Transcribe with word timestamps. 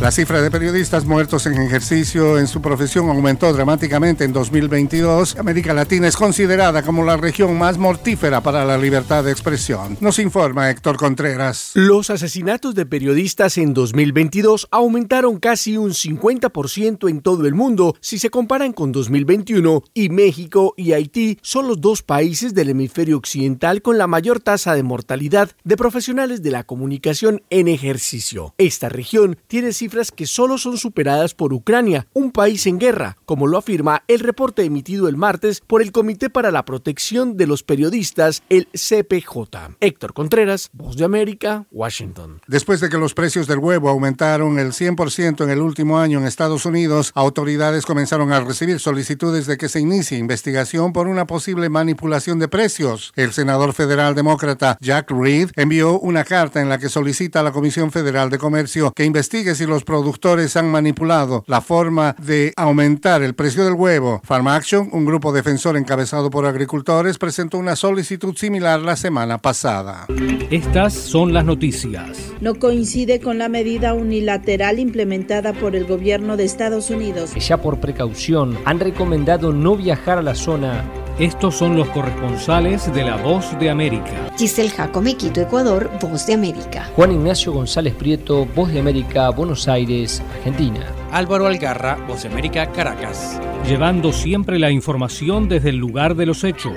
La 0.00 0.10
cifra 0.10 0.40
de 0.40 0.50
periodistas 0.50 1.04
muertos 1.04 1.44
en 1.44 1.60
ejercicio 1.60 2.38
en 2.38 2.46
su 2.46 2.62
profesión 2.62 3.10
aumentó 3.10 3.52
dramáticamente 3.52 4.24
en 4.24 4.32
2022. 4.32 5.36
América 5.36 5.74
Latina 5.74 6.08
es 6.08 6.16
considerada 6.16 6.82
como 6.82 7.04
la 7.04 7.18
región 7.18 7.58
más 7.58 7.76
mortífera 7.76 8.40
para 8.40 8.64
la 8.64 8.78
libertad 8.78 9.22
de 9.24 9.30
expresión. 9.30 9.98
Nos 10.00 10.18
informa 10.18 10.70
Héctor 10.70 10.96
Contreras. 10.96 11.72
Los 11.74 12.08
asesinatos 12.08 12.74
de 12.74 12.86
periodistas 12.86 13.58
en 13.58 13.74
2022 13.74 14.68
aumentaron 14.70 15.38
casi 15.38 15.76
un 15.76 15.90
50% 15.90 17.10
en 17.10 17.20
todo 17.20 17.46
el 17.46 17.54
mundo 17.54 17.94
si 18.00 18.18
se 18.18 18.30
comparan 18.30 18.72
con 18.72 18.92
2021 18.92 19.82
y 19.92 20.08
México 20.08 20.72
y 20.78 20.94
Haití 20.94 21.36
son 21.42 21.68
los 21.68 21.78
dos 21.78 22.02
países 22.02 22.54
del 22.54 22.70
hemisferio 22.70 23.18
occidental 23.18 23.82
con 23.82 23.98
la 23.98 24.06
mayor 24.06 24.40
tasa 24.40 24.74
de 24.74 24.82
mortalidad 24.82 25.50
de 25.62 25.76
profesionales 25.76 26.42
de 26.42 26.52
la 26.52 26.64
comunicación 26.64 27.42
en 27.50 27.68
ejercicio. 27.68 28.54
Esta 28.56 28.88
región 28.88 29.36
tiene 29.46 29.74
cifras 29.74 29.89
que 29.90 30.26
solo 30.26 30.56
son 30.56 30.78
superadas 30.78 31.34
por 31.34 31.52
Ucrania, 31.52 32.06
un 32.12 32.30
país 32.30 32.66
en 32.66 32.78
guerra, 32.78 33.16
como 33.26 33.48
lo 33.48 33.58
afirma 33.58 34.04
el 34.06 34.20
reporte 34.20 34.62
emitido 34.62 35.08
el 35.08 35.16
martes 35.16 35.62
por 35.66 35.82
el 35.82 35.90
Comité 35.90 36.30
para 36.30 36.52
la 36.52 36.64
Protección 36.64 37.36
de 37.36 37.48
los 37.48 37.64
Periodistas, 37.64 38.42
el 38.48 38.68
CPJ. 38.68 39.76
Héctor 39.80 40.14
Contreras, 40.14 40.70
Voz 40.72 40.96
de 40.96 41.04
América, 41.04 41.66
Washington. 41.72 42.40
Después 42.46 42.80
de 42.80 42.88
que 42.88 42.98
los 42.98 43.14
precios 43.14 43.48
del 43.48 43.58
huevo 43.58 43.88
aumentaron 43.88 44.58
el 44.60 44.72
100% 44.72 45.42
en 45.42 45.50
el 45.50 45.60
último 45.60 45.98
año 45.98 46.20
en 46.20 46.26
Estados 46.26 46.64
Unidos, 46.64 47.10
autoridades 47.16 47.84
comenzaron 47.84 48.32
a 48.32 48.40
recibir 48.40 48.78
solicitudes 48.78 49.46
de 49.46 49.56
que 49.56 49.68
se 49.68 49.80
inicie 49.80 50.18
investigación 50.18 50.92
por 50.92 51.08
una 51.08 51.26
posible 51.26 51.68
manipulación 51.68 52.38
de 52.38 52.46
precios. 52.46 53.12
El 53.16 53.32
senador 53.32 53.72
federal 53.72 54.14
demócrata 54.14 54.78
Jack 54.80 55.10
Reed 55.10 55.50
envió 55.56 55.98
una 55.98 56.22
carta 56.22 56.60
en 56.60 56.68
la 56.68 56.78
que 56.78 56.88
solicita 56.88 57.40
a 57.40 57.42
la 57.42 57.52
Comisión 57.52 57.90
Federal 57.90 58.30
de 58.30 58.38
Comercio 58.38 58.92
que 58.94 59.04
investigue 59.04 59.54
si 59.54 59.66
los 59.66 59.79
productores 59.84 60.56
han 60.56 60.70
manipulado 60.70 61.44
la 61.46 61.60
forma 61.60 62.14
de 62.18 62.52
aumentar 62.56 63.22
el 63.22 63.34
precio 63.34 63.64
del 63.64 63.74
huevo. 63.74 64.20
Farm 64.24 64.48
Action, 64.48 64.88
un 64.92 65.04
grupo 65.04 65.32
defensor 65.32 65.76
encabezado 65.76 66.30
por 66.30 66.46
agricultores, 66.46 67.18
presentó 67.18 67.58
una 67.58 67.76
solicitud 67.76 68.36
similar 68.36 68.80
la 68.80 68.96
semana 68.96 69.38
pasada. 69.38 70.06
Estas 70.50 70.94
son 70.94 71.32
las 71.32 71.44
noticias. 71.44 72.32
No 72.40 72.54
coincide 72.56 73.20
con 73.20 73.38
la 73.38 73.48
medida 73.48 73.94
unilateral 73.94 74.78
implementada 74.78 75.52
por 75.52 75.76
el 75.76 75.84
gobierno 75.84 76.36
de 76.36 76.44
Estados 76.44 76.90
Unidos. 76.90 77.34
Ya 77.34 77.58
por 77.58 77.80
precaución 77.80 78.58
han 78.64 78.80
recomendado 78.80 79.52
no 79.52 79.76
viajar 79.76 80.18
a 80.18 80.22
la 80.22 80.34
zona 80.34 80.84
estos 81.20 81.54
son 81.54 81.76
los 81.76 81.86
corresponsales 81.90 82.92
de 82.94 83.04
La 83.04 83.16
Voz 83.16 83.58
de 83.58 83.68
América. 83.68 84.30
Giselle 84.38 84.70
Jacome, 84.70 85.16
Quito, 85.16 85.42
Ecuador, 85.42 85.90
Voz 86.00 86.26
de 86.26 86.32
América. 86.32 86.90
Juan 86.96 87.12
Ignacio 87.12 87.52
González 87.52 87.94
Prieto, 87.94 88.46
Voz 88.46 88.72
de 88.72 88.80
América, 88.80 89.28
Buenos 89.28 89.68
Aires, 89.68 90.22
Argentina. 90.38 90.86
Álvaro 91.12 91.46
Algarra, 91.46 91.98
Voz 92.08 92.22
de 92.22 92.30
América, 92.30 92.72
Caracas. 92.72 93.38
Llevando 93.68 94.14
siempre 94.14 94.58
la 94.58 94.70
información 94.70 95.46
desde 95.46 95.68
el 95.68 95.76
lugar 95.76 96.14
de 96.14 96.24
los 96.24 96.42
hechos. 96.42 96.72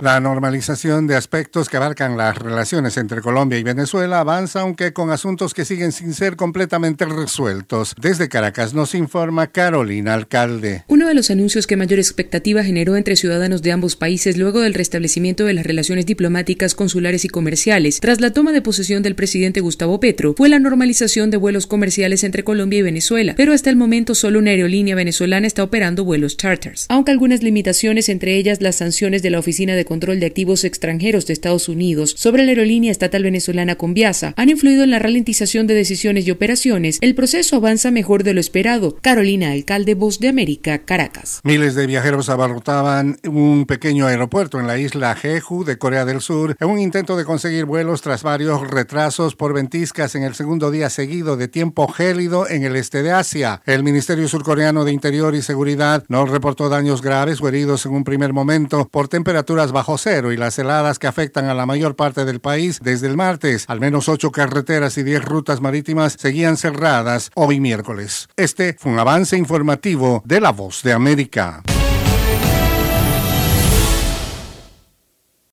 La 0.00 0.20
normalización 0.20 1.08
de 1.08 1.16
aspectos 1.16 1.68
que 1.68 1.76
abarcan 1.76 2.16
las 2.16 2.38
relaciones 2.38 2.96
entre 2.98 3.20
Colombia 3.20 3.58
y 3.58 3.64
Venezuela 3.64 4.20
avanza, 4.20 4.60
aunque 4.60 4.92
con 4.92 5.10
asuntos 5.10 5.54
que 5.54 5.64
siguen 5.64 5.90
sin 5.90 6.14
ser 6.14 6.36
completamente 6.36 7.04
resueltos. 7.04 7.96
Desde 8.00 8.28
Caracas 8.28 8.74
nos 8.74 8.94
informa 8.94 9.48
Carolina 9.48 10.14
Alcalde. 10.14 10.84
Uno 10.86 11.08
de 11.08 11.14
los 11.14 11.32
anuncios 11.32 11.66
que 11.66 11.76
mayor 11.76 11.98
expectativa 11.98 12.62
generó 12.62 12.96
entre 12.96 13.16
ciudadanos 13.16 13.60
de 13.62 13.72
ambos 13.72 13.96
países 13.96 14.36
luego 14.36 14.60
del 14.60 14.74
restablecimiento 14.74 15.44
de 15.44 15.54
las 15.54 15.66
relaciones 15.66 16.06
diplomáticas, 16.06 16.76
consulares 16.76 17.24
y 17.24 17.28
comerciales 17.28 17.98
tras 17.98 18.20
la 18.20 18.32
toma 18.32 18.52
de 18.52 18.62
posesión 18.62 19.02
del 19.02 19.16
presidente 19.16 19.60
Gustavo 19.60 19.98
Petro 19.98 20.34
fue 20.36 20.48
la 20.48 20.60
normalización 20.60 21.30
de 21.30 21.38
vuelos 21.38 21.66
comerciales 21.66 22.22
entre 22.22 22.44
Colombia 22.44 22.78
y 22.78 22.82
Venezuela, 22.82 23.34
pero 23.36 23.52
hasta 23.52 23.68
el 23.70 23.74
momento 23.74 24.14
solo 24.14 24.38
una 24.38 24.52
aerolínea 24.52 24.94
venezolana 24.94 25.48
está 25.48 25.64
operando 25.64 26.04
vuelos 26.04 26.36
charters, 26.36 26.86
aunque 26.88 27.10
algunas 27.10 27.42
limitaciones, 27.42 28.08
entre 28.08 28.36
ellas 28.36 28.60
las 28.60 28.76
sanciones 28.76 29.22
de 29.22 29.30
la 29.30 29.40
Oficina 29.40 29.74
de 29.74 29.87
Control 29.88 30.20
de 30.20 30.26
Activos 30.26 30.64
Extranjeros 30.64 31.26
de 31.26 31.32
Estados 31.32 31.68
Unidos 31.68 32.14
sobre 32.16 32.44
la 32.44 32.50
aerolínea 32.50 32.92
estatal 32.92 33.22
venezolana 33.22 33.76
Conviasa 33.76 34.34
han 34.36 34.50
influido 34.50 34.84
en 34.84 34.90
la 34.90 34.98
ralentización 34.98 35.66
de 35.66 35.72
decisiones 35.72 36.26
y 36.26 36.30
operaciones, 36.30 36.98
el 37.00 37.14
proceso 37.14 37.56
avanza 37.56 37.90
mejor 37.90 38.22
de 38.22 38.34
lo 38.34 38.40
esperado. 38.40 38.96
Carolina 39.00 39.50
Alcalde, 39.52 39.94
Voz 39.94 40.20
de 40.20 40.28
América, 40.28 40.80
Caracas. 40.80 41.40
Miles 41.42 41.74
de 41.74 41.86
viajeros 41.86 42.28
abarrotaban 42.28 43.18
un 43.26 43.64
pequeño 43.64 44.06
aeropuerto 44.06 44.60
en 44.60 44.66
la 44.66 44.78
isla 44.78 45.14
Jeju 45.14 45.64
de 45.64 45.78
Corea 45.78 46.04
del 46.04 46.20
Sur 46.20 46.54
en 46.60 46.68
un 46.68 46.78
intento 46.78 47.16
de 47.16 47.24
conseguir 47.24 47.64
vuelos 47.64 48.02
tras 48.02 48.22
varios 48.22 48.68
retrasos 48.68 49.36
por 49.36 49.54
ventiscas 49.54 50.14
en 50.14 50.22
el 50.22 50.34
segundo 50.34 50.70
día 50.70 50.90
seguido 50.90 51.38
de 51.38 51.48
tiempo 51.48 51.88
gélido 51.88 52.46
en 52.46 52.62
el 52.64 52.76
este 52.76 53.02
de 53.02 53.12
Asia. 53.12 53.62
El 53.64 53.84
Ministerio 53.84 54.28
Surcoreano 54.28 54.84
de 54.84 54.92
Interior 54.92 55.34
y 55.34 55.40
Seguridad 55.40 56.04
no 56.08 56.26
reportó 56.26 56.68
daños 56.68 57.00
graves 57.00 57.40
o 57.40 57.48
heridos 57.48 57.86
en 57.86 57.92
un 57.92 58.04
primer 58.04 58.34
momento 58.34 58.86
por 58.90 59.08
temperaturas 59.08 59.72
bajo 59.78 59.96
cero 59.96 60.32
y 60.32 60.36
las 60.36 60.58
heladas 60.58 60.98
que 60.98 61.06
afectan 61.06 61.44
a 61.44 61.54
la 61.54 61.64
mayor 61.64 61.94
parte 61.94 62.24
del 62.24 62.40
país 62.40 62.80
desde 62.82 63.06
el 63.06 63.16
martes. 63.16 63.64
Al 63.68 63.78
menos 63.78 64.08
ocho 64.08 64.32
carreteras 64.32 64.98
y 64.98 65.04
diez 65.04 65.24
rutas 65.24 65.60
marítimas 65.60 66.16
seguían 66.18 66.56
cerradas 66.56 67.30
hoy 67.36 67.60
miércoles. 67.60 68.28
Este 68.36 68.74
fue 68.76 68.90
un 68.90 68.98
avance 68.98 69.36
informativo 69.36 70.20
de 70.24 70.40
La 70.40 70.50
Voz 70.50 70.82
de 70.82 70.94
América. 70.94 71.62